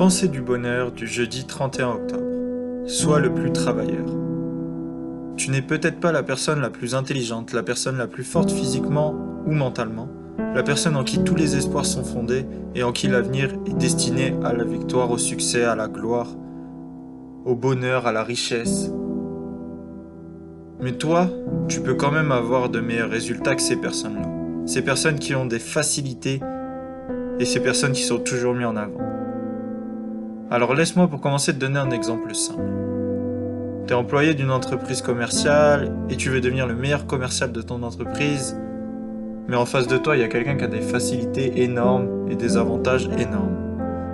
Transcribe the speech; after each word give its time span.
Pensée 0.00 0.28
du 0.28 0.40
bonheur 0.40 0.92
du 0.92 1.06
jeudi 1.06 1.44
31 1.44 1.90
octobre. 1.90 2.86
Sois 2.86 3.20
le 3.20 3.34
plus 3.34 3.52
travailleur. 3.52 4.06
Tu 5.36 5.50
n'es 5.50 5.60
peut-être 5.60 6.00
pas 6.00 6.10
la 6.10 6.22
personne 6.22 6.62
la 6.62 6.70
plus 6.70 6.94
intelligente, 6.94 7.52
la 7.52 7.62
personne 7.62 7.98
la 7.98 8.06
plus 8.06 8.24
forte 8.24 8.50
physiquement 8.50 9.14
ou 9.44 9.52
mentalement, 9.52 10.08
la 10.54 10.62
personne 10.62 10.96
en 10.96 11.04
qui 11.04 11.22
tous 11.22 11.34
les 11.34 11.54
espoirs 11.54 11.84
sont 11.84 12.02
fondés 12.02 12.46
et 12.74 12.82
en 12.82 12.92
qui 12.92 13.08
l'avenir 13.08 13.50
est 13.66 13.76
destiné 13.76 14.34
à 14.42 14.54
la 14.54 14.64
victoire, 14.64 15.10
au 15.10 15.18
succès, 15.18 15.64
à 15.64 15.74
la 15.74 15.86
gloire, 15.86 16.28
au 17.44 17.54
bonheur, 17.54 18.06
à 18.06 18.12
la 18.12 18.24
richesse. 18.24 18.90
Mais 20.80 20.92
toi, 20.92 21.28
tu 21.68 21.82
peux 21.82 21.94
quand 21.94 22.10
même 22.10 22.32
avoir 22.32 22.70
de 22.70 22.80
meilleurs 22.80 23.10
résultats 23.10 23.54
que 23.54 23.60
ces 23.60 23.76
personnes-là. 23.76 24.30
Ces 24.64 24.80
personnes 24.80 25.18
qui 25.18 25.34
ont 25.34 25.44
des 25.44 25.58
facilités 25.58 26.40
et 27.38 27.44
ces 27.44 27.60
personnes 27.60 27.92
qui 27.92 28.04
sont 28.04 28.20
toujours 28.20 28.54
mises 28.54 28.64
en 28.64 28.76
avant. 28.76 29.19
Alors 30.52 30.74
laisse-moi 30.74 31.06
pour 31.06 31.20
commencer 31.20 31.54
te 31.54 31.60
donner 31.60 31.78
un 31.78 31.92
exemple 31.92 32.34
simple. 32.34 32.60
Tu 33.86 33.92
es 33.92 33.96
employé 33.96 34.34
d'une 34.34 34.50
entreprise 34.50 35.00
commerciale 35.00 35.92
et 36.10 36.16
tu 36.16 36.28
veux 36.28 36.40
devenir 36.40 36.66
le 36.66 36.74
meilleur 36.74 37.06
commercial 37.06 37.52
de 37.52 37.62
ton 37.62 37.84
entreprise, 37.84 38.58
mais 39.46 39.54
en 39.54 39.64
face 39.64 39.86
de 39.86 39.96
toi, 39.96 40.16
il 40.16 40.22
y 40.22 40.24
a 40.24 40.28
quelqu'un 40.28 40.56
qui 40.56 40.64
a 40.64 40.66
des 40.66 40.80
facilités 40.80 41.62
énormes 41.62 42.28
et 42.28 42.34
des 42.34 42.56
avantages 42.56 43.08
énormes. 43.16 43.56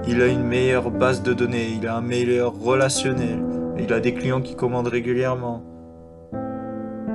Il 0.06 0.20
a 0.20 0.26
une 0.26 0.42
meilleure 0.42 0.90
base 0.90 1.22
de 1.22 1.32
données, 1.32 1.68
il 1.80 1.86
a 1.86 1.96
un 1.96 2.02
meilleur 2.02 2.52
relationnel, 2.52 3.42
il 3.78 3.90
a 3.94 4.00
des 4.00 4.12
clients 4.12 4.42
qui 4.42 4.56
commandent 4.56 4.88
régulièrement. 4.88 5.62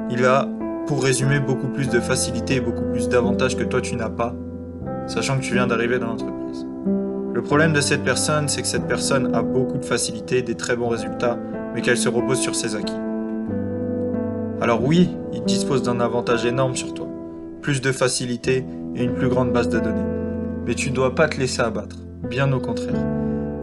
Il 0.10 0.26
a, 0.26 0.48
pour 0.88 1.04
résumer, 1.04 1.40
beaucoup 1.40 1.68
plus 1.68 1.90
de 1.90 2.00
facilités 2.00 2.56
et 2.56 2.62
beaucoup 2.62 2.90
plus 2.92 3.08
d'avantages 3.08 3.56
que 3.56 3.64
toi 3.64 3.82
tu 3.82 3.96
n'as 3.96 4.10
pas, 4.10 4.34
sachant 5.06 5.38
que 5.38 5.44
tu 5.44 5.54
viens 5.54 5.68
d'arriver 5.68 6.00
dans 6.00 6.08
l'entreprise. 6.08 6.66
Le 7.42 7.46
problème 7.48 7.74
de 7.74 7.82
cette 7.82 8.04
personne, 8.04 8.48
c'est 8.48 8.62
que 8.62 8.68
cette 8.68 8.88
personne 8.88 9.34
a 9.34 9.42
beaucoup 9.42 9.80
de 9.80 9.84
facilité, 9.84 10.44
des 10.44 10.54
très 10.54 10.76
bons 10.76 10.90
résultats, 10.90 11.40
mais 11.74 11.82
qu'elle 11.82 11.98
se 11.98 12.08
repose 12.08 12.40
sur 12.40 12.54
ses 12.56 12.76
acquis. 12.76 12.94
Alors 14.62 14.86
oui, 14.86 15.10
il 15.34 15.44
dispose 15.44 15.82
d'un 15.82 16.02
avantage 16.02 16.46
énorme 16.46 16.76
sur 16.76 16.94
toi, 16.94 17.08
plus 17.64 17.82
de 17.82 17.92
facilité 17.92 18.64
et 18.96 19.04
une 19.04 19.16
plus 19.16 19.28
grande 19.28 19.52
base 19.52 19.70
de 19.70 19.80
données. 19.80 20.06
Mais 20.68 20.76
tu 20.76 20.92
ne 20.92 20.96
dois 20.96 21.16
pas 21.16 21.28
te 21.28 21.40
laisser 21.40 21.62
abattre, 21.62 21.98
bien 22.30 22.54
au 22.54 22.60
contraire. 22.60 23.04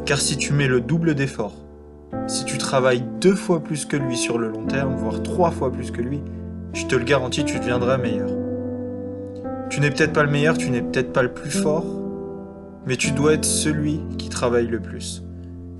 Car 0.04 0.18
si 0.18 0.36
tu 0.36 0.52
mets 0.52 0.66
le 0.66 0.80
double 0.80 1.14
d'efforts, 1.14 1.56
si 2.26 2.44
tu 2.44 2.58
travailles 2.58 3.04
deux 3.20 3.36
fois 3.36 3.60
plus 3.60 3.84
que 3.84 3.96
lui 3.96 4.16
sur 4.16 4.38
le 4.38 4.48
long 4.48 4.66
terme, 4.66 4.96
voire 4.96 5.22
trois 5.22 5.52
fois 5.52 5.70
plus 5.70 5.92
que 5.92 6.02
lui, 6.02 6.20
je 6.72 6.84
te 6.86 6.96
le 6.96 7.04
garantis, 7.04 7.44
tu 7.44 7.60
deviendras 7.60 7.96
meilleur. 7.96 8.30
Tu 9.70 9.80
n'es 9.80 9.90
peut-être 9.90 10.12
pas 10.12 10.24
le 10.24 10.30
meilleur, 10.30 10.58
tu 10.58 10.68
n'es 10.68 10.82
peut-être 10.82 11.12
pas 11.12 11.22
le 11.22 11.32
plus 11.32 11.50
fort, 11.50 11.86
mais 12.88 12.96
tu 12.96 13.10
dois 13.12 13.34
être 13.34 13.44
celui 13.44 14.00
qui 14.16 14.30
travaille 14.30 14.66
le 14.66 14.80
plus. 14.80 15.22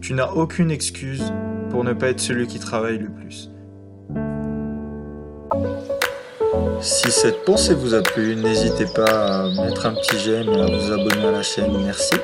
Tu 0.03 0.13
n'as 0.13 0.29
aucune 0.29 0.71
excuse 0.71 1.33
pour 1.71 1.83
ne 1.83 1.95
pas 1.95 2.11
être 2.11 2.21
celui 2.21 2.47
qui 2.47 2.59
travaille 2.59 2.99
le 2.99 3.09
plus. 3.09 3.51
Si 6.83 7.11
cette 7.11 7.47
pensée 7.47 7.75
vous 7.75 7.95
a 7.95 8.03
plu, 8.03 8.37
n'hésitez 8.37 8.85
pas 8.95 9.45
à 9.45 9.65
mettre 9.65 9.87
un 9.87 9.95
petit 9.95 10.19
j'aime 10.19 10.51
et 10.51 10.61
à 10.61 10.67
vous 10.67 10.93
abonner 10.93 11.27
à 11.27 11.33
la 11.33 11.43
chaîne. 11.43 11.73
Merci. 11.83 12.15